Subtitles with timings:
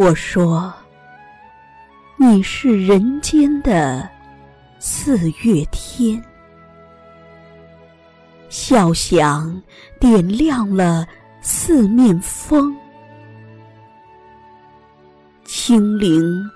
[0.00, 0.72] 我说，
[2.16, 4.08] 你是人间的
[4.78, 6.24] 四月天，
[8.48, 9.62] 笑响
[10.00, 11.06] 点亮了
[11.42, 12.74] 四面风，
[15.44, 16.50] 清灵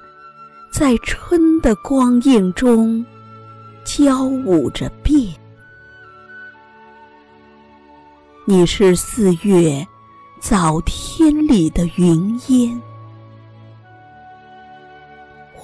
[0.73, 3.05] 在春的光映中
[3.85, 5.23] 交舞着变。
[8.47, 9.87] 你是四月
[10.41, 12.81] 早天里的云烟。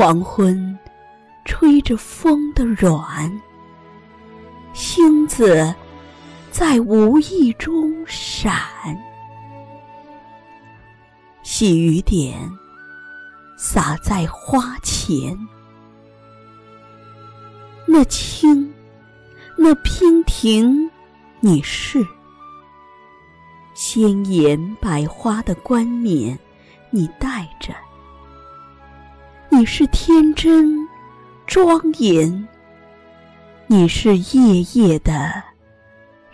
[0.01, 0.79] 黄昏，
[1.45, 3.31] 吹着风的软，
[4.73, 5.75] 星子
[6.51, 8.63] 在无意中闪，
[11.43, 12.35] 细雨点
[13.59, 15.37] 洒在花前，
[17.85, 18.73] 那青，
[19.55, 20.91] 那娉婷，
[21.41, 22.03] 你是
[23.75, 26.39] 鲜艳百花的冠冕，
[26.89, 27.75] 你戴着。
[29.61, 30.89] 你是天真
[31.47, 32.49] 庄严，
[33.67, 35.13] 你是夜夜的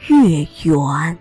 [0.06, 1.19] 月圆。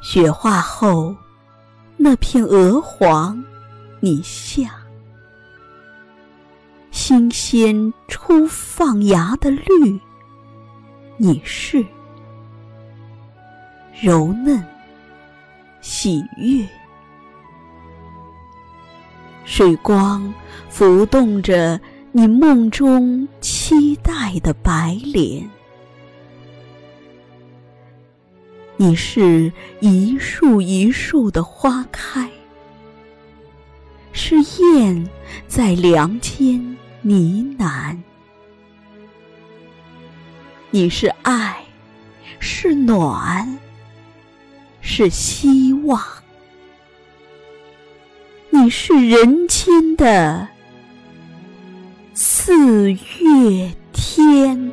[0.00, 1.14] 雪化后，
[1.98, 3.44] 那片鹅黄，
[4.00, 4.66] 你像
[6.90, 10.00] 新鲜初放芽的绿，
[11.18, 11.84] 你是
[14.00, 14.64] 柔嫩。
[15.84, 16.66] 喜悦，
[19.44, 20.32] 水光
[20.70, 21.78] 浮动着
[22.10, 25.46] 你梦中期待的白莲。
[28.78, 32.30] 你是一树一树的花开，
[34.10, 35.06] 是燕
[35.46, 36.58] 在梁间
[37.02, 37.94] 呢喃。
[40.70, 41.62] 你是爱，
[42.40, 43.46] 是暖。
[44.96, 46.00] 是希望，
[48.50, 50.46] 你是人间的
[52.14, 54.72] 四月天。